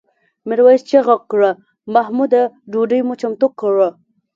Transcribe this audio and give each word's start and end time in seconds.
میرويس 0.47 0.81
چیغه 0.89 1.15
کړه 1.31 1.51
محموده 1.93 2.41
ډوډۍ 2.71 3.01
مو 3.07 3.13
چمتو 3.21 3.47
کړه؟ 3.61 3.89